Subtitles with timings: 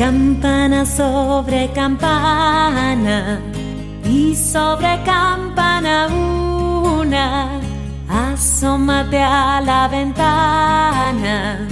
[0.00, 3.38] Campana sobre campana
[4.02, 7.60] y sobre campana una,
[8.08, 11.68] asómate a la ventana,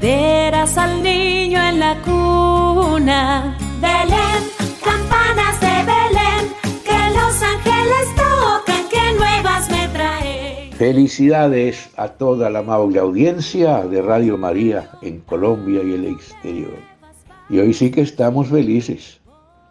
[0.00, 3.56] verás al niño en la cuna.
[3.80, 4.42] Belén,
[4.84, 6.54] campanas de Belén,
[6.84, 10.72] que los ángeles tocan, que nuevas me traen.
[10.74, 16.91] Felicidades a toda la amable audiencia de Radio María en Colombia y el exterior.
[17.48, 19.20] Y hoy sí que estamos felices.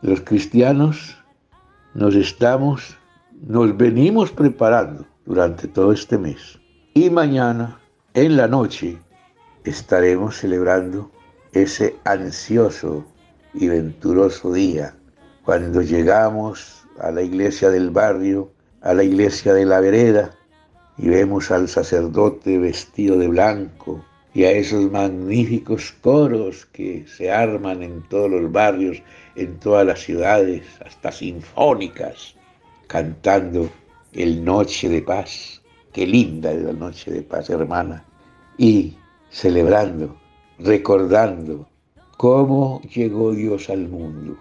[0.01, 1.17] Los cristianos
[1.93, 2.97] nos estamos,
[3.41, 6.59] nos venimos preparando durante todo este mes.
[6.93, 7.79] Y mañana,
[8.13, 8.97] en la noche,
[9.63, 11.11] estaremos celebrando
[11.53, 13.05] ese ansioso
[13.53, 14.95] y venturoso día,
[15.43, 18.51] cuando llegamos a la iglesia del barrio,
[18.81, 20.31] a la iglesia de la vereda,
[20.97, 27.83] y vemos al sacerdote vestido de blanco y a esos magníficos coros que se arman
[27.83, 29.01] en todos los barrios
[29.35, 32.35] en todas las ciudades, hasta sinfónicas,
[32.87, 33.69] cantando
[34.13, 35.61] el Noche de Paz.
[35.93, 38.03] Qué linda es la Noche de Paz, hermana.
[38.57, 38.95] Y
[39.29, 40.17] celebrando,
[40.59, 41.67] recordando
[42.17, 44.37] cómo llegó Dios al mundo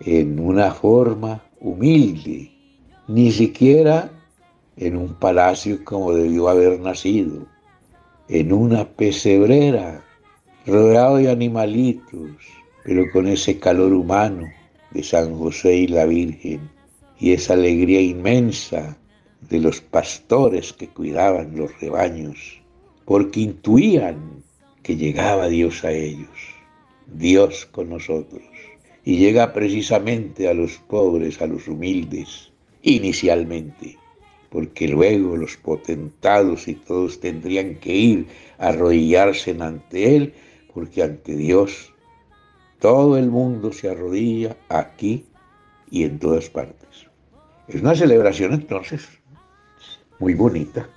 [0.00, 2.50] en una forma humilde,
[3.08, 4.10] ni siquiera
[4.76, 7.46] en un palacio como debió haber nacido,
[8.28, 10.02] en una pesebrera,
[10.66, 12.30] rodeado de animalitos,
[12.84, 14.46] pero con ese calor humano
[14.92, 16.70] de San José y la Virgen
[17.18, 18.96] y esa alegría inmensa
[19.48, 22.60] de los pastores que cuidaban los rebaños,
[23.04, 24.42] porque intuían
[24.82, 26.28] que llegaba Dios a ellos,
[27.06, 28.42] Dios con nosotros,
[29.04, 32.50] y llega precisamente a los pobres, a los humildes,
[32.82, 33.98] inicialmente,
[34.74, 38.26] porque luego los potentados y todos tendrían que ir
[38.58, 40.34] a arrodillarse ante Él,
[40.74, 41.94] porque ante Dios
[42.80, 45.26] todo el mundo se arrodilla aquí
[45.92, 47.06] y en todas partes.
[47.68, 49.06] Es una celebración entonces
[50.18, 50.88] muy bonita,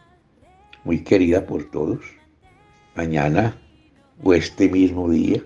[0.83, 1.99] muy querida por todos.
[2.95, 3.61] Mañana
[4.23, 5.43] o este mismo día,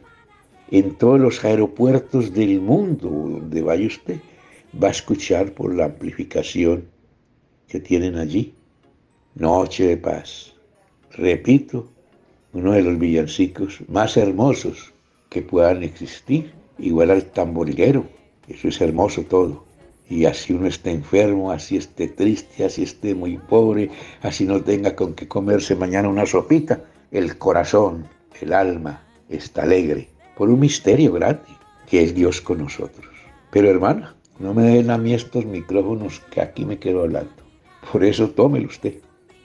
[0.69, 4.21] en todos los aeropuertos del mundo donde vaya usted,
[4.81, 7.00] va a escuchar por la amplificación
[7.71, 8.53] que tienen allí.
[9.35, 10.51] Noche de paz.
[11.11, 11.87] Repito,
[12.51, 14.91] uno de los villancicos más hermosos
[15.29, 18.05] que puedan existir, igual al tamboriguero.
[18.49, 19.63] Eso es hermoso todo.
[20.09, 23.89] Y así uno esté enfermo, así esté triste, así esté muy pobre,
[24.21, 28.05] así no tenga con qué comerse mañana una sopita, el corazón,
[28.41, 31.47] el alma está alegre por un misterio grande
[31.87, 33.07] que es Dios con nosotros.
[33.49, 37.41] Pero hermana, no me den a mí estos micrófonos que aquí me quedo hablando.
[37.89, 38.95] Por eso tómelo usted,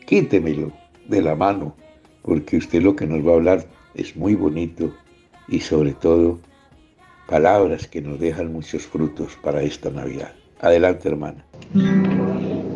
[0.07, 0.73] quítemelo
[1.09, 1.75] de la mano,
[2.23, 4.93] porque usted lo que nos va a hablar es muy bonito
[5.49, 6.39] y sobre todo
[7.27, 10.33] palabras que nos dejan muchos frutos para esta Navidad.
[10.61, 11.45] Adelante, hermana.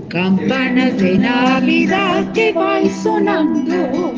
[0.08, 4.12] Campanas de Navidad que vais sonando,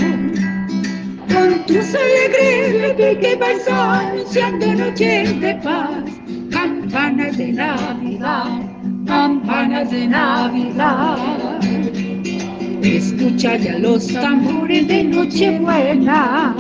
[1.29, 6.05] con tus alegres que vais anunciando noches de paz.
[6.51, 8.72] Campanas de Navidad,
[9.13, 11.19] campanas de Navidad.
[12.83, 16.55] Escucha ya los tambores de Nochebuena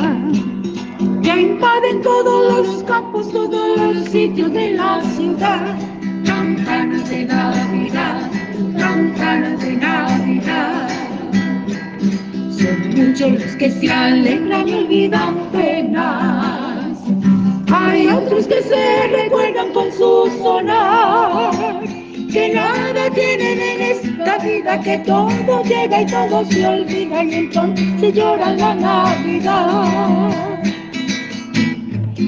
[1.22, 5.78] ya invaden todos los campos, todos los sitios de la ciudad.
[6.26, 8.30] Campanas de Navidad,
[8.78, 10.88] campanas de Navidad.
[12.58, 16.98] Son muchos los que se alegran y olvidan penas.
[17.72, 22.01] Hay otros que se recuerdan con su sonar.
[22.32, 28.14] Que nada tienen en esta vida, que todo llega y todo se olvida y entonces
[28.14, 30.52] lloran la Navidad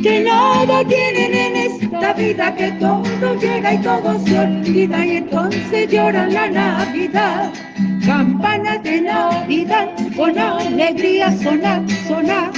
[0.04, 5.90] que nada tienen en esta vida, que todo llega y todo se olvida y entonces
[5.90, 7.50] lloran la Navidad.
[8.04, 12.50] Campanas de Navidad con alegría sonar, sonar,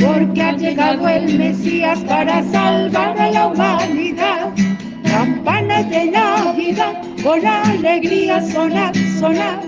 [0.00, 4.54] porque ha llegado el Mesías para salvar a la humanidad.
[5.10, 9.60] Campanas de Navidad con alegría sonar, sonar,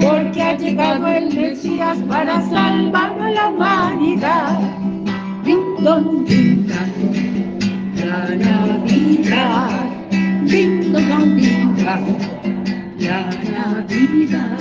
[0.00, 4.84] porque ha llegado el Mesías para salvar a la humanidad
[5.84, 6.00] la
[8.36, 9.80] Navidad,
[12.98, 14.54] la Navidad.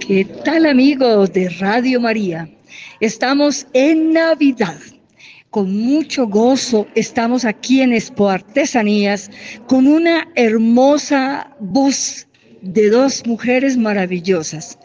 [0.00, 2.48] ¿Qué tal amigos de Radio María?
[3.00, 4.76] Estamos en Navidad.
[5.50, 9.30] Con mucho gozo estamos aquí en Expo Artesanías
[9.66, 12.28] con una hermosa voz
[12.62, 14.78] de dos mujeres maravillosas,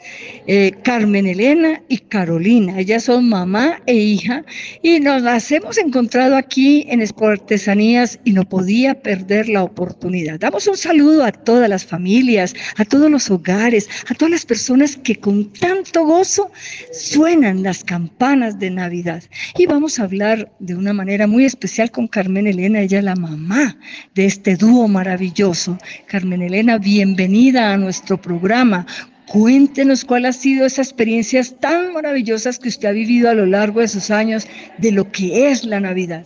[0.48, 2.80] eh, Carmen Elena y Carolina.
[2.80, 4.46] Ellas son mamá e hija
[4.82, 10.40] y nos las hemos encontrado aquí en Expo Artesanías y no podía perder la oportunidad.
[10.40, 14.98] Damos un saludo a todas las familias, a todos los hogares, a todas las personas
[14.98, 16.52] que con tanto gozo
[16.92, 19.24] suenan las campanas de Navidad.
[19.58, 23.16] Y vamos a hablar de una manera muy especial con Carmen Elena, ella es la
[23.16, 23.78] mamá
[24.14, 25.78] de este dúo maravilloso.
[26.08, 28.86] Carmen Elena, bienvenida a nuestro programa.
[29.28, 33.80] Cuéntenos cuál ha sido esas experiencias tan maravillosas que usted ha vivido a lo largo
[33.80, 36.26] de sus años de lo que es la Navidad.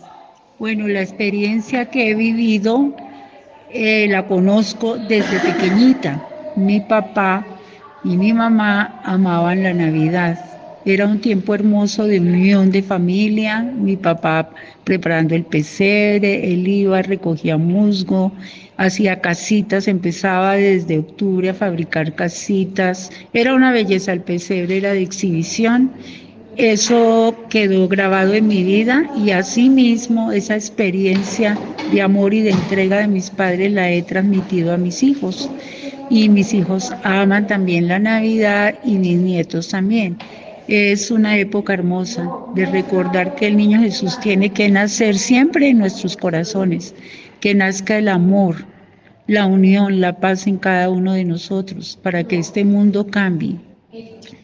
[0.58, 2.94] Bueno, la experiencia que he vivido
[3.70, 6.22] eh, la conozco desde pequeñita.
[6.56, 7.46] Mi papá
[8.02, 10.44] y mi mamá amaban la Navidad.
[10.84, 14.50] Era un tiempo hermoso de unión de familia, mi papá
[14.84, 18.32] preparando el pesebre, él iba, recogía musgo,
[18.78, 23.10] hacía casitas, empezaba desde octubre a fabricar casitas.
[23.34, 25.92] Era una belleza el pesebre, era de exhibición.
[26.56, 31.58] Eso quedó grabado en mi vida y asimismo esa experiencia
[31.92, 35.50] de amor y de entrega de mis padres la he transmitido a mis hijos.
[36.10, 40.16] Y mis hijos aman también la Navidad y mis nietos también.
[40.68, 45.78] Es una época hermosa de recordar que el niño Jesús tiene que nacer siempre en
[45.78, 46.94] nuestros corazones,
[47.40, 48.56] que nazca el amor,
[49.26, 53.56] la unión, la paz en cada uno de nosotros, para que este mundo cambie.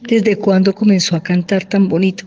[0.03, 2.27] ¿Desde cuándo comenzó a cantar tan bonito?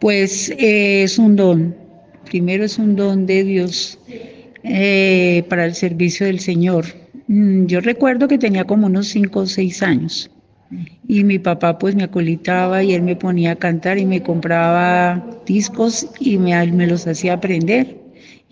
[0.00, 1.76] Pues eh, es un don.
[2.24, 3.98] Primero es un don de Dios
[4.62, 6.86] eh, para el servicio del Señor.
[7.28, 10.30] Mm, yo recuerdo que tenía como unos cinco o seis años
[11.06, 15.24] y mi papá pues me acolitaba y él me ponía a cantar y me compraba
[15.44, 18.01] discos y me, me los hacía aprender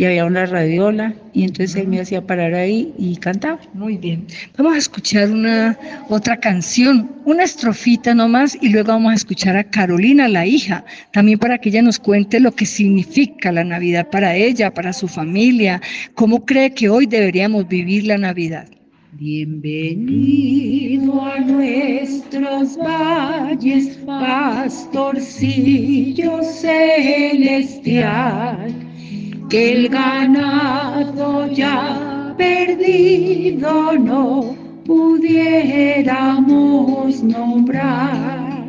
[0.01, 3.61] y había una radiola y entonces él me hacía parar ahí y cantaba.
[3.75, 4.27] Muy bien.
[4.57, 9.65] Vamos a escuchar una otra canción, una estrofita nomás y luego vamos a escuchar a
[9.65, 14.35] Carolina, la hija, también para que ella nos cuente lo que significa la Navidad para
[14.35, 15.83] ella, para su familia,
[16.15, 18.71] cómo cree que hoy deberíamos vivir la Navidad.
[19.13, 28.75] Bienvenido a nuestros valles, pastorcillo celestial,
[29.51, 34.57] que el ganado ya perdido no
[34.87, 36.11] pudiéramos
[37.23, 38.65] nombrar,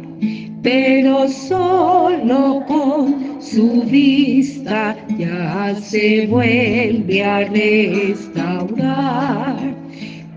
[0.62, 8.92] pero solo con su vista ya se vuelve a restaurar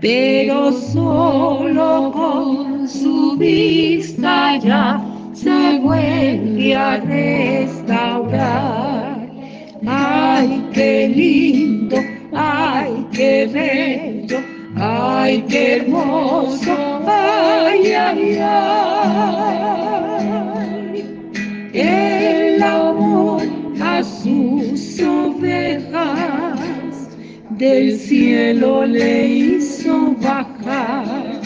[0.05, 5.03] pero solo con su vista ya
[5.33, 8.25] se vuelve a restaurar.
[9.87, 11.97] Ay, qué lindo,
[12.33, 14.39] ay, qué bello,
[14.75, 16.75] ay, qué hermoso,
[17.07, 19.75] ay, ay, ay.
[21.73, 23.43] El amor
[23.81, 26.55] a sus ovejas
[27.51, 31.41] del cielo le hizo bajar.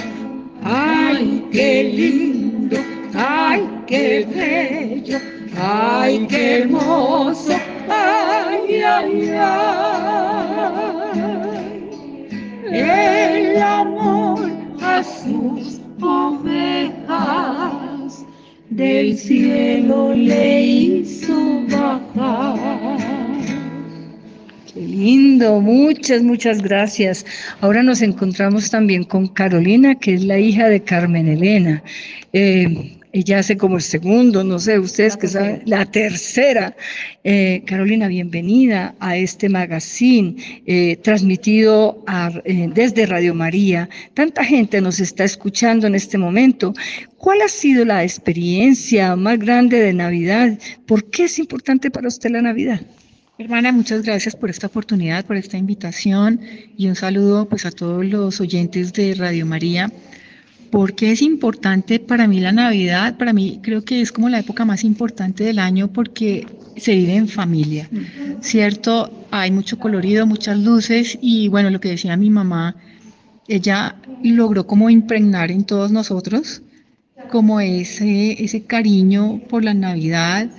[0.64, 2.78] Ay, qué lindo,
[3.16, 5.18] ay, qué bello,
[5.58, 7.54] ay, qué hermoso,
[8.76, 9.30] ay.
[12.72, 14.52] El amor
[14.82, 17.50] a sus ovejas
[18.70, 22.60] del cielo le hizo bajar.
[24.72, 27.26] Qué lindo, muchas, muchas gracias.
[27.62, 31.84] Ahora nos encontramos también con Carolina, que es la hija de Carmen Elena.
[32.34, 36.76] Eh, ella hace como el segundo, no sé, ustedes que saben, la tercera.
[37.24, 40.36] Eh, Carolina, bienvenida a este magazine
[40.66, 42.04] eh, transmitido
[42.46, 43.90] desde Radio María.
[44.14, 46.74] Tanta gente nos está escuchando en este momento.
[47.18, 50.58] ¿Cuál ha sido la experiencia más grande de Navidad?
[50.86, 52.82] ¿Por qué es importante para usted la Navidad?
[53.40, 56.42] Hermana, muchas gracias por esta oportunidad, por esta invitación
[56.78, 59.90] y un saludo pues a todos los oyentes de Radio María.
[60.72, 63.18] Porque es importante para mí la Navidad?
[63.18, 66.48] Para mí creo que es como la época más importante del año porque
[66.78, 67.90] se vive en familia,
[68.42, 69.12] ¿cierto?
[69.32, 72.76] Hay mucho colorido, muchas luces y bueno, lo que decía mi mamá,
[73.48, 76.62] ella logró como impregnar en todos nosotros
[77.30, 80.50] como ese, ese cariño por la Navidad,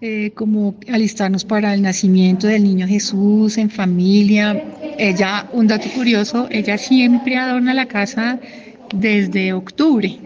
[0.00, 4.64] eh, como alistarnos para el nacimiento del niño Jesús en familia.
[4.98, 8.40] Ella, un dato curioso, ella siempre adorna la casa
[8.92, 10.18] desde octubre.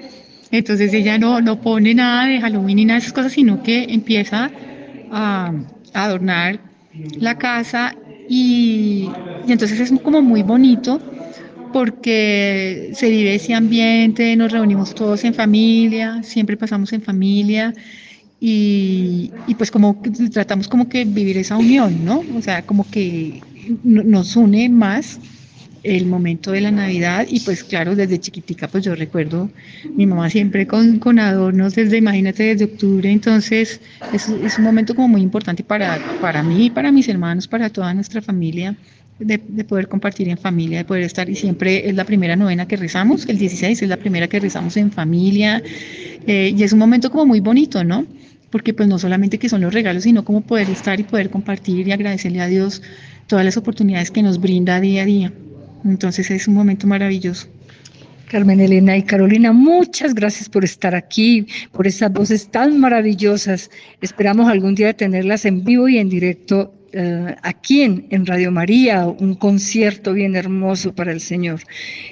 [0.50, 3.85] Entonces ella no, no pone nada de Halloween ni nada de esas cosas, sino que
[3.85, 4.50] empieza
[5.11, 5.52] a,
[5.92, 6.59] adornar
[7.18, 7.94] la casa
[8.28, 9.09] y,
[9.47, 11.00] y entonces es como muy bonito
[11.73, 17.75] porque se vive ese ambiente, nos reunimos todos en familia, siempre pasamos en familia
[18.47, 20.00] y, pues como
[20.33, 22.23] tratamos como que vivir esa unión, ¿no?
[22.37, 23.40] O sea, como que
[23.83, 25.18] nos une más
[25.85, 29.50] el momento de la Navidad y pues claro, desde chiquitica pues yo recuerdo
[29.95, 33.81] mi mamá siempre con, con adornos desde, imagínate, desde octubre, entonces
[34.12, 37.93] es, es, un momento como muy importante para, para mí, para mis hermanos, para toda
[37.95, 38.75] nuestra familia.
[39.17, 42.67] De, de, poder compartir en familia, de poder estar, y siempre es la primera novena
[42.67, 45.62] que rezamos, el 16 es la primera que rezamos en familia,
[46.26, 48.07] eh, y es un momento como muy bonito, ¿no?
[48.50, 51.87] Porque pues no solamente que son los regalos, sino como poder estar y poder compartir
[51.87, 52.83] y agradecerle a Dios
[53.29, 55.33] todas las oportunidades que nos brinda día a día.
[55.85, 57.47] Entonces es un momento maravilloso.
[58.29, 63.71] Carmen Elena y Carolina, muchas gracias por estar aquí, por esas voces tan maravillosas.
[64.00, 69.35] Esperamos algún día tenerlas en vivo y en directo eh, aquí en, Radio María, un
[69.35, 71.61] concierto bien hermoso para el Señor.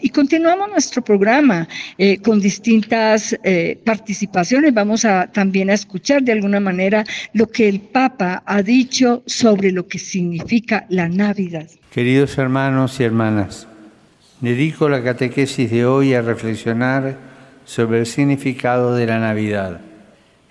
[0.01, 4.75] Y continuamos nuestro programa eh, con distintas eh, participaciones.
[4.75, 9.71] Vamos a también a escuchar de alguna manera lo que el Papa ha dicho sobre
[9.71, 11.69] lo que significa la Navidad.
[11.93, 13.69] Queridos hermanos y hermanas,
[14.41, 17.17] dedico la catequesis de hoy a reflexionar
[17.65, 19.81] sobre el significado de la Navidad.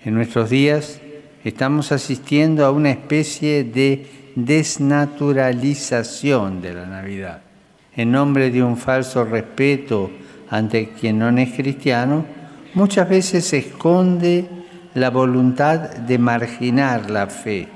[0.02, 1.02] En nuestros días
[1.44, 7.42] estamos asistiendo a una especie de desnaturalización de la Navidad.
[7.94, 10.10] En nombre de un falso respeto
[10.50, 12.26] ante quien no es cristiano,
[12.74, 14.46] muchas veces se esconde
[14.94, 17.68] la voluntad de marginar la fe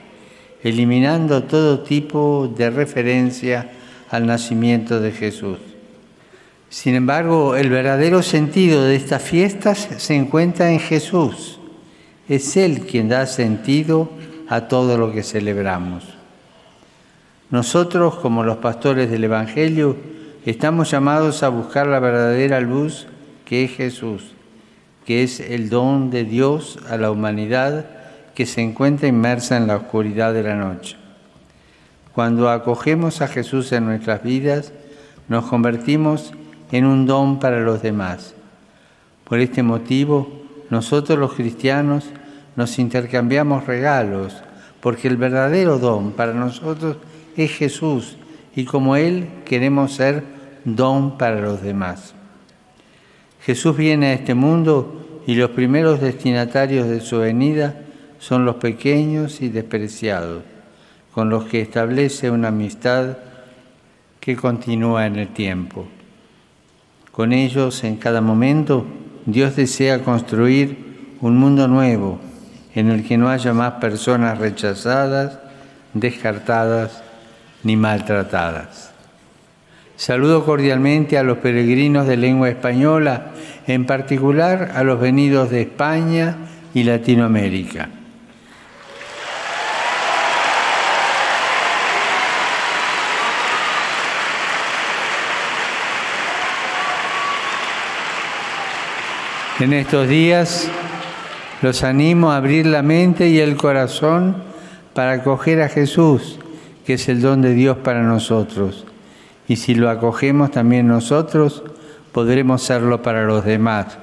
[0.63, 3.71] eliminando todo tipo de referencia
[4.11, 5.59] al nacimiento de Jesús.
[6.69, 11.61] Sin embargo, el verdadero sentido de estas fiestas se encuentra en Jesús.
[12.29, 14.11] Es Él quien da sentido
[14.49, 16.16] a todo lo que celebramos.
[17.51, 19.97] Nosotros, como los pastores del Evangelio,
[20.45, 23.07] estamos llamados a buscar la verdadera luz
[23.45, 24.35] que es Jesús,
[25.05, 27.87] que es el don de Dios a la humanidad
[28.35, 30.97] que se encuentra inmersa en la oscuridad de la noche.
[32.13, 34.73] Cuando acogemos a Jesús en nuestras vidas,
[35.29, 36.33] nos convertimos
[36.73, 38.35] en un don para los demás.
[39.25, 42.07] Por este motivo, nosotros los cristianos
[42.57, 44.35] nos intercambiamos regalos,
[44.81, 48.17] porque el verdadero don para nosotros es Jesús
[48.55, 50.25] y como Él queremos ser
[50.65, 52.15] don para los demás.
[53.43, 57.83] Jesús viene a este mundo y los primeros destinatarios de su venida
[58.19, 60.43] son los pequeños y despreciados,
[61.13, 63.19] con los que establece una amistad
[64.21, 65.87] que continúa en el tiempo.
[67.13, 68.85] Con ellos, en cada momento,
[69.27, 72.19] Dios desea construir un mundo nuevo
[72.75, 75.39] en el que no haya más personas rechazadas,
[75.95, 77.03] descartadas
[77.67, 78.93] ni maltratadas.
[79.97, 83.33] Saludo cordialmente a los peregrinos de lengua española,
[83.67, 86.37] en particular a los venidos de España
[86.75, 87.89] y Latinoamérica.
[99.59, 100.71] En estos días
[101.63, 104.37] los animo a abrir la mente y el corazón
[104.95, 106.39] para acoger a Jesús,
[106.87, 108.87] que es el don de Dios para nosotros.
[109.49, 111.65] Y si lo acogemos también nosotros,
[112.13, 113.99] podremos serlo para los demás,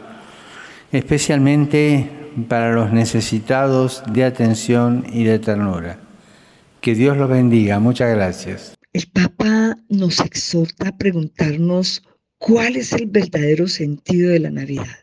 [0.92, 2.10] especialmente
[2.50, 5.98] para los necesitados de atención y de ternura.
[6.82, 7.80] Que Dios los bendiga.
[7.80, 8.76] Muchas gracias.
[8.92, 12.04] El Papa nos exhorta a preguntarnos
[12.38, 14.98] cuál es el verdadero sentido de la Navidad.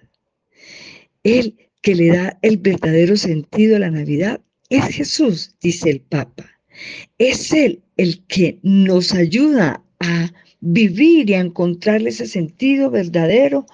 [1.25, 6.60] Él que le da el verdadero sentido a la Navidad es Jesús, dice el Papa.
[7.18, 13.66] Es Él el que nos ayuda a vivir y a encontrarle ese sentido verdadero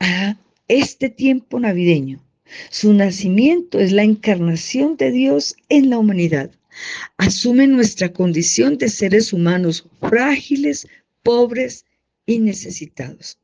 [0.00, 0.36] a
[0.68, 2.22] este tiempo navideño.
[2.70, 6.50] Su nacimiento es la encarnación de Dios en la humanidad.
[7.16, 10.86] Asume nuestra condición de seres humanos frágiles,
[11.22, 11.84] pobres
[12.26, 13.38] y necesitados.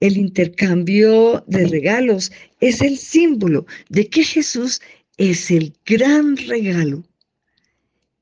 [0.00, 4.80] El intercambio de regalos es el símbolo de que Jesús
[5.16, 7.02] es el gran regalo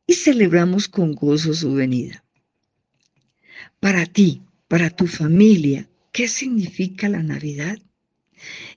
[0.07, 2.25] y celebramos con gozo su venida.
[3.81, 7.79] Para ti, para tu familia, ¿qué significa la Navidad?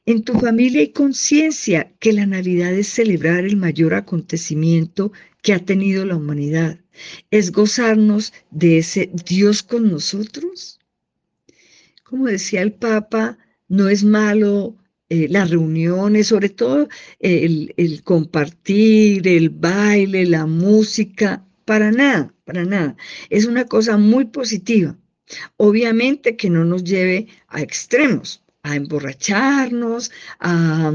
[0.06, 5.60] En tu familia hay conciencia que la Navidad es celebrar el mayor acontecimiento que ha
[5.60, 6.80] tenido la humanidad.
[7.32, 10.80] Es gozarnos de ese Dios con nosotros
[12.10, 14.76] como decía el Papa, no es malo
[15.10, 16.88] eh, las reuniones, sobre todo
[17.20, 22.96] el, el, compartir, el baile, la música, para nada, para nada.
[23.30, 24.98] Es una cosa muy positiva.
[25.58, 30.92] Obviamente que no nos lleve a extremos, a emborracharnos, a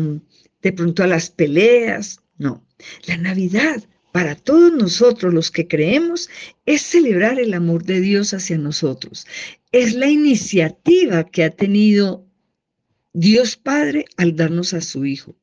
[0.63, 2.65] de pronto a las peleas, no.
[3.07, 6.31] La Navidad para todos nosotros los que creemos
[6.67, 9.27] es celebrar el amor de Dios hacia nosotros.
[9.73, 12.24] Es la iniciativa que ha tenido
[13.17, 15.37] Dios Padre al darnos a su Hijo.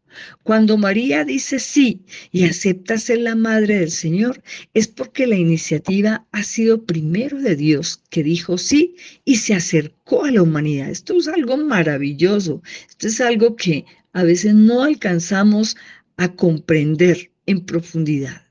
[0.44, 6.28] Cuando María dice sí y acepta ser la madre del Señor, es porque la iniciativa
[6.34, 10.90] ha sido primero de Dios, que dijo sí y se acercó a la humanidad.
[10.90, 15.78] Esto es algo maravilloso, esto es algo que a veces no alcanzamos
[16.18, 18.48] a comprender en profundidad.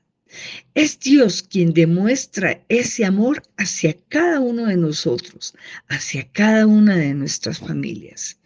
[0.73, 5.53] Es Dios quien demuestra ese amor hacia cada uno de nosotros,
[5.89, 8.40] hacia cada una de nuestras familias.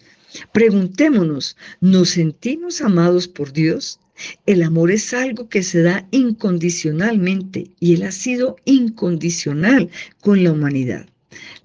[0.52, 4.00] Preguntémonos, ¿nos sentimos amados por Dios?
[4.46, 9.90] El amor es algo que se da incondicionalmente y Él ha sido incondicional
[10.22, 11.06] con la humanidad.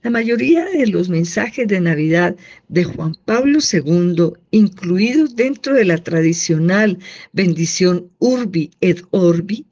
[0.02, 2.34] La mayoría de los mensajes de Navidad
[2.68, 6.98] de Juan Pablo II, incluidos dentro de la tradicional
[7.32, 9.66] bendición Urbi et Orbi,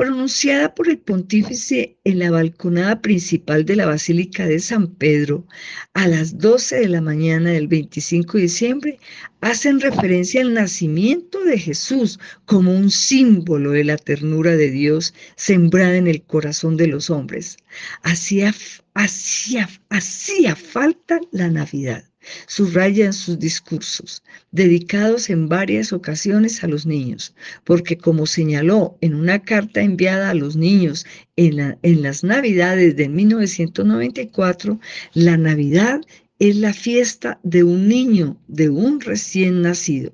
[0.00, 5.46] pronunciada por el pontífice en la balconada principal de la Basílica de San Pedro
[5.92, 8.98] a las 12 de la mañana del 25 de diciembre,
[9.42, 15.96] hacen referencia al nacimiento de Jesús como un símbolo de la ternura de Dios sembrada
[15.96, 17.58] en el corazón de los hombres.
[18.02, 18.54] Hacía,
[18.94, 22.09] hacía, hacía falta la Navidad
[22.46, 24.22] subrayan sus discursos,
[24.52, 27.34] dedicados en varias ocasiones a los niños,
[27.64, 33.08] porque como señaló en una carta enviada a los niños en, en las Navidades de
[33.08, 34.80] 1994,
[35.14, 36.00] la Navidad
[36.38, 40.12] es la fiesta de un niño, de un recién nacido.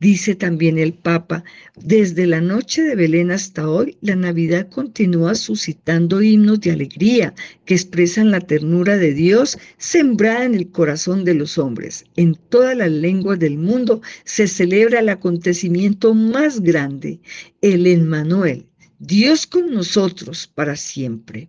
[0.00, 1.42] Dice también el Papa,
[1.74, 7.74] desde la noche de Belén hasta hoy, la Navidad continúa suscitando himnos de alegría que
[7.74, 12.04] expresan la ternura de Dios sembrada en el corazón de los hombres.
[12.14, 17.18] En todas las lenguas del mundo se celebra el acontecimiento más grande,
[17.60, 18.66] el Emmanuel,
[19.00, 21.48] Dios con nosotros para siempre.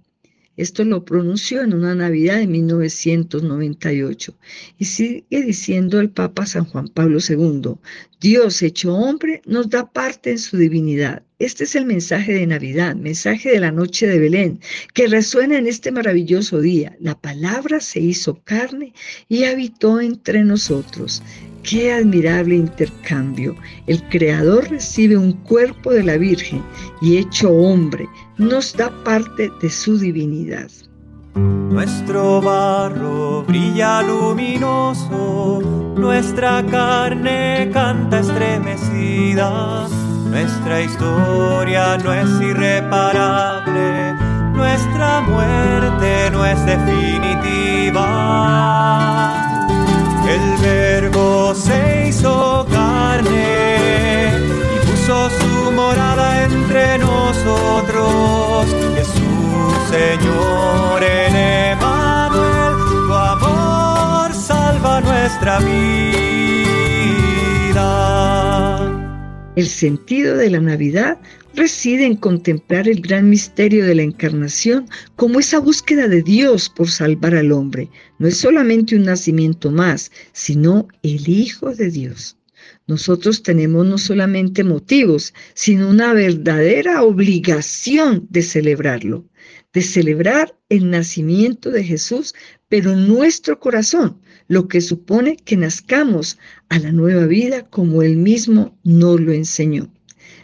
[0.59, 4.35] Esto lo pronunció en una Navidad de 1998.
[4.77, 7.75] Y sigue diciendo el Papa San Juan Pablo II,
[8.19, 11.23] Dios hecho hombre nos da parte en su divinidad.
[11.39, 14.59] Este es el mensaje de Navidad, mensaje de la noche de Belén,
[14.93, 16.93] que resuena en este maravilloso día.
[16.99, 18.91] La palabra se hizo carne
[19.29, 21.23] y habitó entre nosotros.
[21.63, 23.55] Qué admirable intercambio.
[23.87, 26.61] El Creador recibe un cuerpo de la Virgen
[27.01, 30.71] y hecho hombre nos da parte de su divinidad.
[31.35, 35.61] Nuestro barro brilla luminoso,
[35.95, 39.87] nuestra carne canta estremecida,
[40.29, 44.13] nuestra historia no es irreparable,
[44.53, 48.07] nuestra muerte no es definitiva.
[50.27, 51.18] El verbo
[59.89, 65.89] Señor, en Emanuel, tu amor salva nuestra vida.
[69.55, 71.17] El sentido de la Navidad
[71.55, 76.91] reside en contemplar el gran misterio de la encarnación como esa búsqueda de Dios por
[76.91, 77.89] salvar al hombre.
[78.19, 82.37] No es solamente un nacimiento más, sino el Hijo de Dios.
[82.87, 89.25] Nosotros tenemos no solamente motivos, sino una verdadera obligación de celebrarlo,
[89.73, 92.33] de celebrar el nacimiento de Jesús,
[92.69, 96.37] pero en nuestro corazón, lo que supone que nazcamos
[96.69, 99.91] a la nueva vida como Él mismo nos lo enseñó.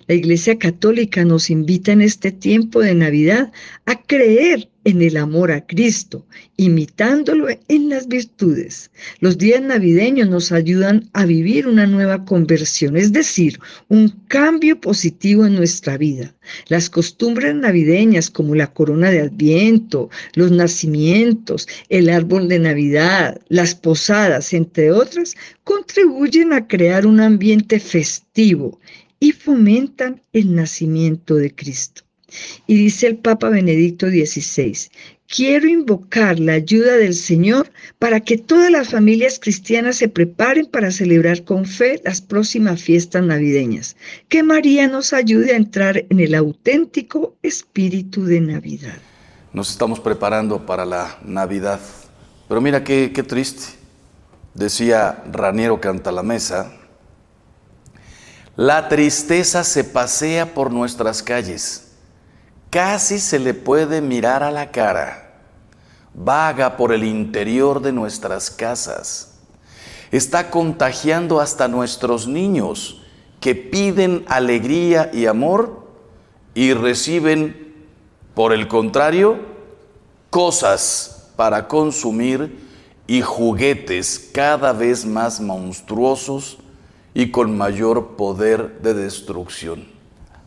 [0.07, 3.51] La Iglesia Católica nos invita en este tiempo de Navidad
[3.85, 6.25] a creer en el amor a Cristo,
[6.57, 8.91] imitándolo en las virtudes.
[9.19, 15.45] Los días navideños nos ayudan a vivir una nueva conversión, es decir, un cambio positivo
[15.45, 16.33] en nuestra vida.
[16.67, 23.73] Las costumbres navideñas como la corona de adviento, los nacimientos, el árbol de Navidad, las
[23.73, 28.79] posadas, entre otras, contribuyen a crear un ambiente festivo
[29.19, 32.03] y fomentan el nacimiento de Cristo.
[32.67, 34.89] Y dice el Papa Benedicto XVI,
[35.27, 40.91] quiero invocar la ayuda del Señor para que todas las familias cristianas se preparen para
[40.91, 43.95] celebrar con fe las próximas fiestas navideñas.
[44.29, 48.97] Que María nos ayude a entrar en el auténtico espíritu de Navidad.
[49.53, 51.79] Nos estamos preparando para la Navidad,
[52.47, 53.73] pero mira qué, qué triste.
[54.53, 56.71] Decía Raniero Canta la Mesa,
[58.55, 61.84] la tristeza se pasea por nuestras calles.
[62.69, 65.21] Casi se le puede mirar a la cara.
[66.15, 69.33] vaga por el interior de nuestras casas.
[70.11, 73.01] Está contagiando hasta nuestros niños
[73.41, 75.87] que piden alegría y amor
[76.53, 77.85] y reciben,
[78.33, 79.39] por el contrario,
[80.29, 82.65] cosas para consumir
[83.07, 86.57] y juguetes cada vez más monstruosos
[87.13, 89.94] y con mayor poder de destrucción.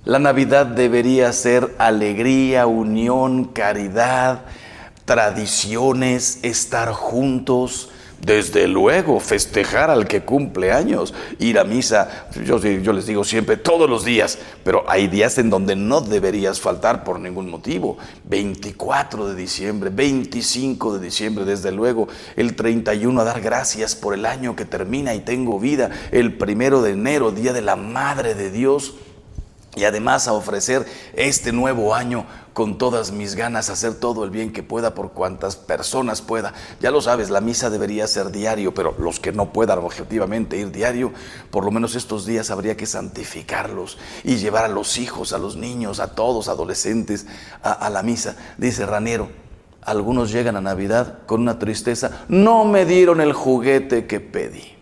[0.08, 4.40] La Navidad debería ser alegría, unión, caridad,
[5.04, 12.92] tradiciones, estar juntos, desde luego, festejar al que cumple años, ir a misa, yo, yo,
[12.94, 17.20] les digo siempre, todos los días, pero hay días en donde no deberías faltar por
[17.20, 17.98] ningún motivo.
[18.24, 24.24] 24 de diciembre, 25 de diciembre, desde luego, el 31 a dar gracias por el
[24.24, 28.50] año que termina y tengo vida, el primero de enero, Día de la Madre de
[28.50, 28.94] Dios
[29.76, 34.52] y además a ofrecer este nuevo año con todas mis ganas, hacer todo el bien
[34.52, 36.52] que pueda por cuantas personas pueda.
[36.80, 40.72] Ya lo sabes, la misa debería ser diario, pero los que no puedan objetivamente ir
[40.72, 41.12] diario,
[41.52, 45.54] por lo menos estos días habría que santificarlos y llevar a los hijos, a los
[45.54, 47.26] niños, a todos, adolescentes,
[47.62, 48.34] a, a la misa.
[48.56, 49.28] Dice Raniero,
[49.82, 54.74] algunos llegan a Navidad con una tristeza, no me dieron el juguete que pedí,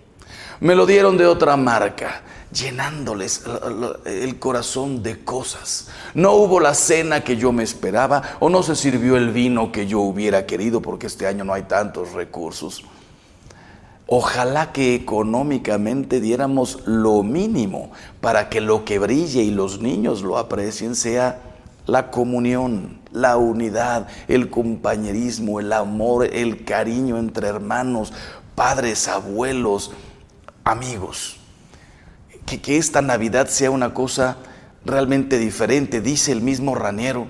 [0.61, 2.23] me lo dieron de otra marca
[2.57, 3.45] llenándoles
[4.07, 5.89] el corazón de cosas.
[6.15, 9.87] No hubo la cena que yo me esperaba o no se sirvió el vino que
[9.87, 12.83] yo hubiera querido porque este año no hay tantos recursos.
[14.07, 17.91] Ojalá que económicamente diéramos lo mínimo
[18.21, 21.41] para que lo que brille y los niños lo aprecien sea
[21.87, 28.13] la comunión, la unidad, el compañerismo, el amor, el cariño entre hermanos,
[28.55, 29.91] padres, abuelos,
[30.65, 31.41] amigos
[32.47, 34.37] que, esta Navidad sea una cosa
[34.85, 37.27] realmente diferente, dice el mismo Raniero.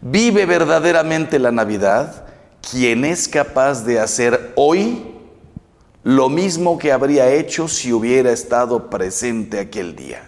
[0.00, 2.26] Vive verdaderamente la Navidad
[2.70, 5.12] quien es capaz de hacer hoy
[6.04, 10.22] lo mismo que habría hecho si hubiera estado presente aquel día.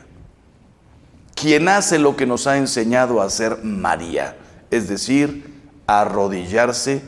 [1.35, 4.37] Quien hace lo que nos ha enseñado a hacer María,
[4.71, 7.03] es decir, arrodillarse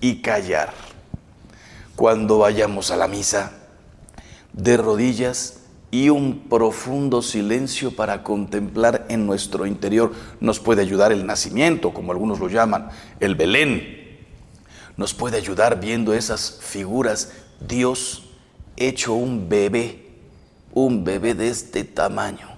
[0.00, 0.72] y callar.
[1.96, 3.52] Cuando vayamos a la misa,
[4.52, 5.55] de rodillas,
[5.90, 10.12] y un profundo silencio para contemplar en nuestro interior.
[10.40, 12.88] Nos puede ayudar el nacimiento, como algunos lo llaman,
[13.20, 14.04] el Belén.
[14.96, 17.32] Nos puede ayudar viendo esas figuras.
[17.66, 18.24] Dios
[18.76, 20.06] hecho un bebé,
[20.72, 22.48] un bebé de este tamaño,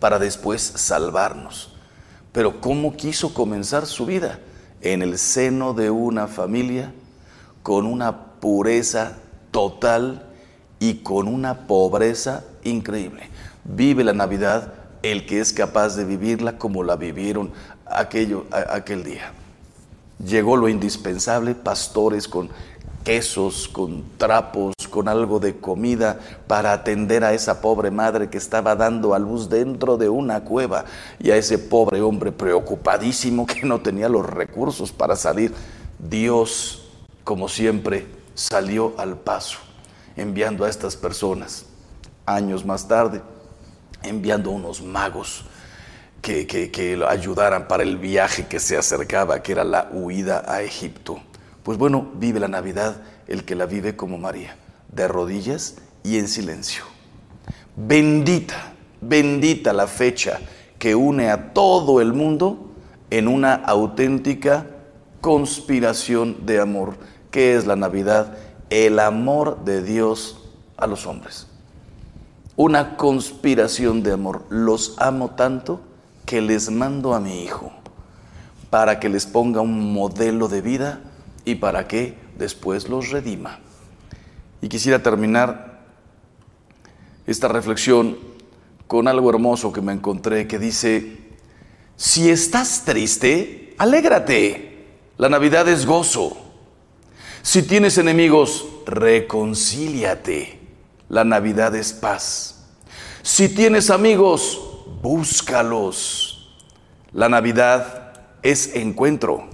[0.00, 1.74] para después salvarnos.
[2.32, 4.40] Pero ¿cómo quiso comenzar su vida?
[4.80, 6.92] En el seno de una familia,
[7.62, 9.18] con una pureza
[9.50, 10.26] total
[10.80, 13.28] y con una pobreza increíble.
[13.64, 17.52] Vive la Navidad el que es capaz de vivirla como la vivieron
[17.86, 19.32] aquel día.
[20.24, 22.48] Llegó lo indispensable, pastores con
[23.04, 28.74] quesos, con trapos, con algo de comida para atender a esa pobre madre que estaba
[28.74, 30.86] dando a luz dentro de una cueva
[31.18, 35.52] y a ese pobre hombre preocupadísimo que no tenía los recursos para salir.
[35.98, 36.88] Dios,
[37.24, 39.58] como siempre, salió al paso
[40.16, 41.66] enviando a estas personas.
[42.26, 43.22] Años más tarde,
[44.02, 45.44] enviando unos magos
[46.22, 50.62] que, que, lo ayudaran para el viaje que se acercaba, que era la huida a
[50.62, 51.20] Egipto.
[51.62, 54.56] Pues bueno, vive la Navidad el que la vive como María,
[54.90, 56.84] de rodillas y en silencio.
[57.76, 60.40] Bendita, bendita la fecha
[60.78, 62.70] que une a todo el mundo
[63.10, 64.66] en una auténtica
[65.20, 66.96] conspiración de amor,
[67.30, 68.36] que es la Navidad
[68.70, 70.38] el amor de Dios
[70.76, 71.46] a los hombres.
[72.56, 74.44] Una conspiración de amor.
[74.48, 75.80] Los amo tanto
[76.24, 77.72] que les mando a mi hijo
[78.70, 81.00] para que les ponga un modelo de vida
[81.44, 83.60] y para que después los redima.
[84.60, 85.84] Y quisiera terminar
[87.26, 88.16] esta reflexión
[88.86, 91.18] con algo hermoso que me encontré que dice,
[91.96, 94.86] si estás triste, alégrate.
[95.18, 96.36] La Navidad es gozo.
[97.42, 100.63] Si tienes enemigos, reconcíliate.
[101.08, 102.66] La Navidad es paz.
[103.22, 104.60] Si tienes amigos,
[105.02, 106.56] búscalos.
[107.12, 108.12] La Navidad
[108.42, 109.48] es encuentro.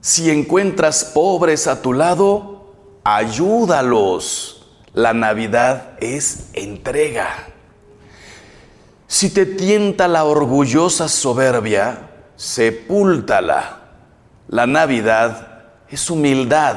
[0.00, 4.68] Si encuentras pobres a tu lado, ayúdalos.
[4.94, 7.48] La Navidad es entrega.
[9.08, 13.80] Si te tienta la orgullosa soberbia, sepúltala.
[14.48, 16.76] La Navidad es humildad.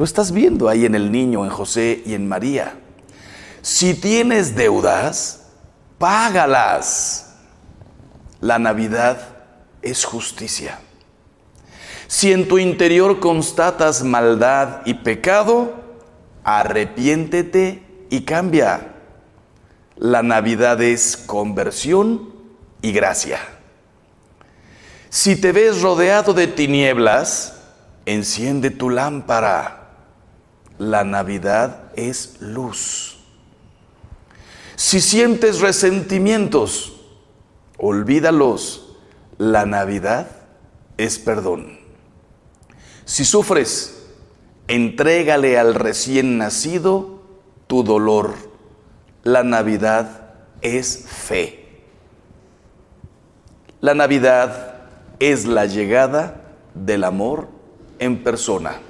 [0.00, 2.72] Lo estás viendo ahí en el niño, en José y en María.
[3.60, 5.48] Si tienes deudas,
[5.98, 7.34] págalas.
[8.40, 9.36] La Navidad
[9.82, 10.78] es justicia.
[12.06, 15.74] Si en tu interior constatas maldad y pecado,
[16.44, 18.94] arrepiéntete y cambia.
[19.96, 22.34] La Navidad es conversión
[22.80, 23.38] y gracia.
[25.10, 27.60] Si te ves rodeado de tinieblas,
[28.06, 29.79] enciende tu lámpara.
[30.80, 33.18] La Navidad es luz.
[34.76, 37.02] Si sientes resentimientos,
[37.76, 38.96] olvídalos.
[39.36, 40.28] La Navidad
[40.96, 41.80] es perdón.
[43.04, 44.06] Si sufres,
[44.68, 47.24] entrégale al recién nacido
[47.66, 48.32] tu dolor.
[49.22, 51.82] La Navidad es fe.
[53.82, 54.76] La Navidad
[55.18, 56.40] es la llegada
[56.74, 57.48] del amor
[57.98, 58.80] en persona.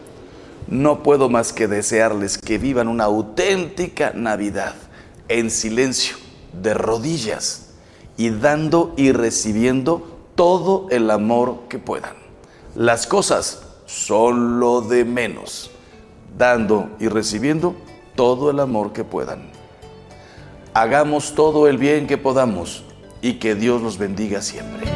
[0.69, 4.75] No puedo más que desearles que vivan una auténtica Navidad
[5.29, 6.17] en silencio,
[6.53, 7.71] de rodillas
[8.17, 12.15] y dando y recibiendo todo el amor que puedan.
[12.75, 15.71] Las cosas son lo de menos,
[16.37, 17.75] dando y recibiendo
[18.15, 19.51] todo el amor que puedan.
[20.75, 22.85] Hagamos todo el bien que podamos
[23.23, 24.87] y que Dios los bendiga siempre.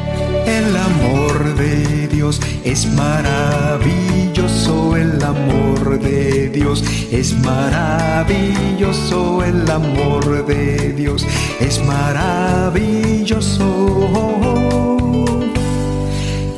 [0.45, 10.93] El amor de Dios es maravilloso, el amor de Dios es maravilloso, el amor de
[10.93, 11.25] Dios
[11.61, 13.65] es maravilloso.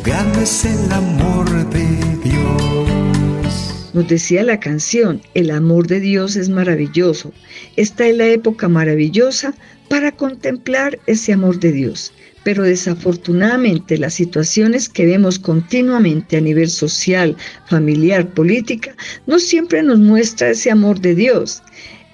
[0.04, 1.88] Grande es el amor de
[2.24, 3.92] Dios.
[3.94, 7.32] Nos decía la canción, el amor de Dios es maravilloso.
[7.76, 9.54] Esta es la época maravillosa
[9.88, 12.12] para contemplar ese amor de Dios.
[12.48, 17.36] Pero desafortunadamente las situaciones que vemos continuamente a nivel social,
[17.70, 21.62] familiar, política, no siempre nos muestra ese amor de Dios.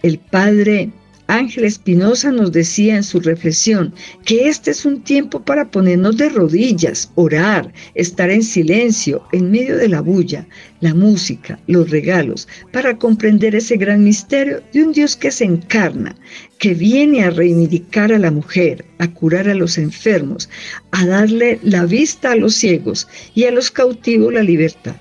[0.01, 0.91] El Padre
[1.27, 3.93] Ángel Espinosa nos decía en su reflexión
[4.25, 9.77] que este es un tiempo para ponernos de rodillas, orar, estar en silencio, en medio
[9.77, 10.45] de la bulla,
[10.81, 16.15] la música, los regalos, para comprender ese gran misterio de un Dios que se encarna,
[16.59, 20.49] que viene a reivindicar a la mujer, a curar a los enfermos,
[20.91, 24.95] a darle la vista a los ciegos y a los cautivos la libertad.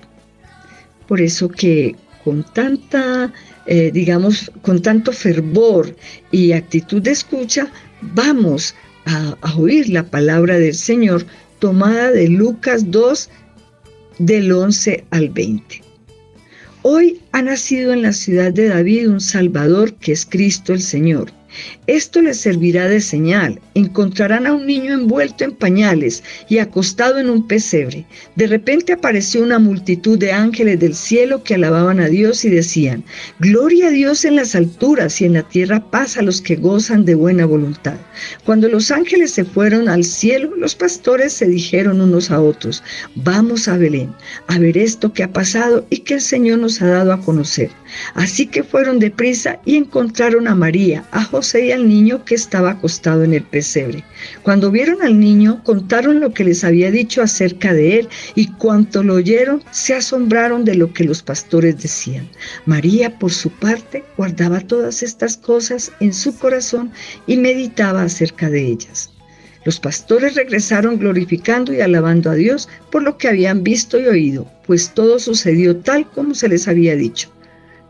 [1.08, 3.32] Por eso que con tanta
[3.66, 5.94] eh, digamos, con tanto fervor
[6.31, 7.70] y actitud de escucha,
[8.01, 11.25] vamos a, a oír la palabra del Señor
[11.59, 13.31] tomada de Lucas 2,
[14.18, 15.83] del 11 al 20.
[16.83, 21.33] Hoy ha nacido en la ciudad de David un Salvador que es Cristo el Señor.
[21.86, 23.60] Esto les servirá de señal.
[23.74, 28.06] Encontrarán a un niño envuelto en pañales y acostado en un pesebre.
[28.36, 33.04] De repente apareció una multitud de ángeles del cielo que alababan a Dios y decían,
[33.38, 37.04] Gloria a Dios en las alturas y en la tierra paz a los que gozan
[37.04, 37.96] de buena voluntad.
[38.44, 42.82] Cuando los ángeles se fueron al cielo, los pastores se dijeron unos a otros,
[43.14, 44.12] Vamos a Belén
[44.48, 47.70] a ver esto que ha pasado y que el Señor nos ha dado a conocer.
[48.14, 52.70] Así que fueron deprisa y encontraron a María, a José y al niño que estaba
[52.70, 54.05] acostado en el pesebre.
[54.42, 59.02] Cuando vieron al niño, contaron lo que les había dicho acerca de él y cuanto
[59.02, 62.28] lo oyeron, se asombraron de lo que los pastores decían.
[62.66, 66.92] María, por su parte, guardaba todas estas cosas en su corazón
[67.26, 69.11] y meditaba acerca de ellas.
[69.64, 74.50] Los pastores regresaron glorificando y alabando a Dios por lo que habían visto y oído,
[74.66, 77.31] pues todo sucedió tal como se les había dicho.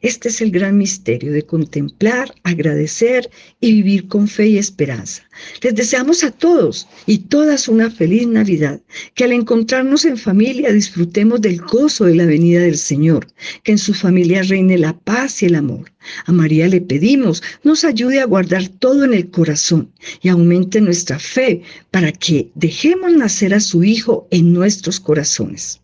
[0.00, 3.30] Este es el gran misterio de contemplar, agradecer
[3.60, 5.22] y vivir con fe y esperanza.
[5.62, 8.80] Les deseamos a todos y todas una feliz Navidad,
[9.14, 13.26] que al encontrarnos en familia disfrutemos del gozo de la venida del Señor,
[13.62, 15.92] que en su familia reine la paz y el amor.
[16.26, 21.18] A María le pedimos nos ayude a guardar todo en el corazón y aumente nuestra
[21.18, 25.80] fe para que dejemos nacer a su Hijo en nuestros corazones.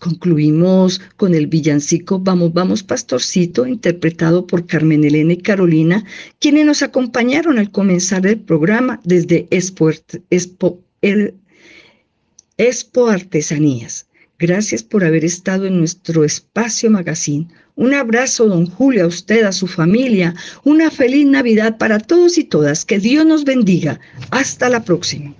[0.00, 6.04] Concluimos con el villancico Vamos, vamos, pastorcito, interpretado por Carmen Elena y Carolina,
[6.38, 9.90] quienes nos acompañaron al comenzar el programa desde Expo,
[12.56, 14.06] Expo Artesanías.
[14.38, 17.48] Gracias por haber estado en nuestro espacio magazine.
[17.76, 20.34] Un abrazo, don Julio, a usted, a su familia.
[20.64, 22.86] Una feliz Navidad para todos y todas.
[22.86, 24.00] Que Dios nos bendiga.
[24.30, 25.34] Hasta la próxima.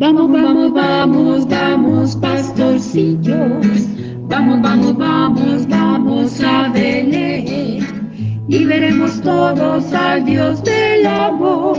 [0.00, 3.86] Vamos, vamos, vamos, vamos, pastorcillos.
[4.28, 8.46] Vamos, vamos, vamos, vamos a Belén.
[8.48, 11.76] Y veremos todos al Dios del amor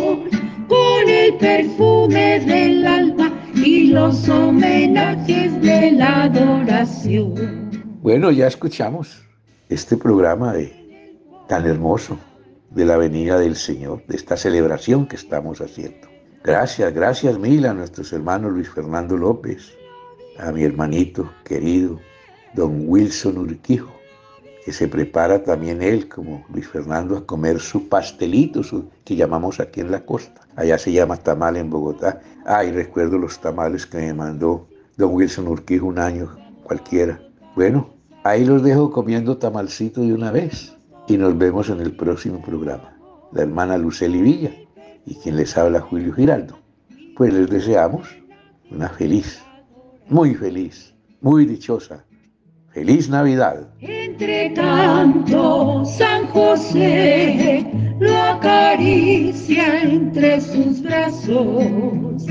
[0.68, 7.72] con el perfume del alma y los homenajes de la adoración.
[8.04, 9.20] Bueno, ya escuchamos
[9.68, 12.20] este programa de, tan hermoso
[12.70, 16.11] de la venida del Señor, de esta celebración que estamos haciendo.
[16.44, 19.78] Gracias, gracias mil a nuestros hermanos Luis Fernando López,
[20.40, 22.00] a mi hermanito querido,
[22.56, 23.92] don Wilson Urquijo,
[24.66, 29.60] que se prepara también él, como Luis Fernando, a comer su pastelito, su, que llamamos
[29.60, 30.42] aquí en la costa.
[30.56, 32.20] Allá se llama tamal en Bogotá.
[32.44, 37.22] Ay, recuerdo los tamales que me mandó don Wilson Urquijo un año cualquiera.
[37.56, 40.76] Bueno, ahí los dejo comiendo tamalcito de una vez
[41.08, 42.98] y nos vemos en el próximo programa.
[43.32, 44.52] La hermana Luceli Villa
[45.06, 46.60] y quien les habla Julio Giraldo.
[47.16, 48.08] Pues les deseamos
[48.72, 49.42] una feliz,
[50.08, 52.06] muy feliz, muy dichosa,
[52.74, 53.68] feliz Navidad.
[53.80, 57.66] Entre tanto, San José
[58.00, 62.26] lo acaricia entre sus brazos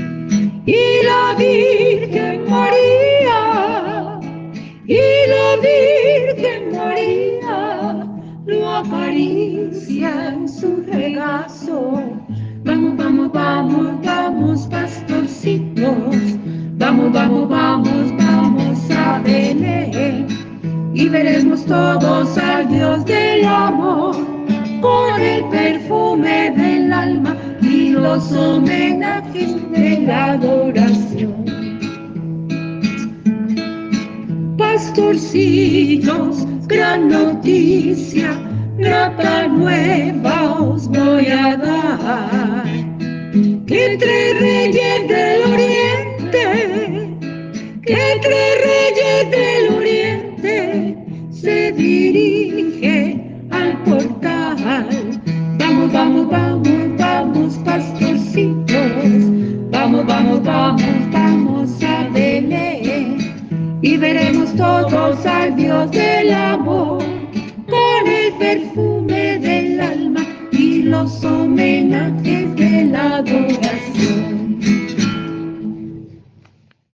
[0.65, 4.19] y la Virgen María,
[4.85, 8.07] y la Virgen María
[8.45, 12.20] lo acaricia en su regazo.
[12.63, 16.37] Vamos, vamos, vamos, vamos, pastorcitos.
[16.77, 20.27] Vamos, vamos, vamos, vamos a Belén.
[20.93, 24.15] Y veremos todos al Dios del amor
[24.81, 31.45] con el perfume del alma y los homenajes de la adoración.
[34.57, 38.39] Pastorcitos, gran noticia,
[38.81, 42.65] grata nueva os voy a dar.
[43.67, 44.33] Que entre